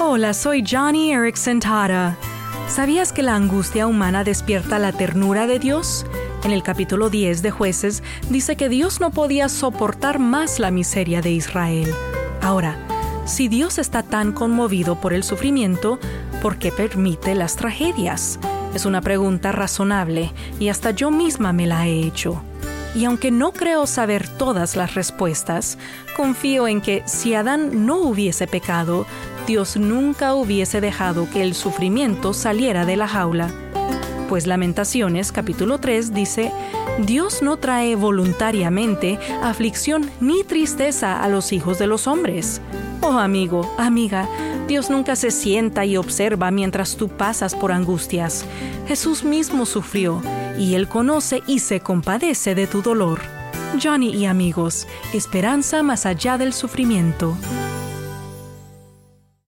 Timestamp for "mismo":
49.24-49.64